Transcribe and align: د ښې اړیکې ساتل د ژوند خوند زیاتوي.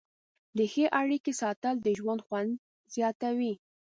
د 0.57 0.59
ښې 0.71 0.85
اړیکې 0.99 1.33
ساتل 1.41 1.75
د 1.81 1.87
ژوند 1.99 2.21
خوند 2.25 2.51
زیاتوي. 2.95 3.53